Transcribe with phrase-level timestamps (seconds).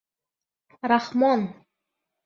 [0.89, 1.41] Рахмон—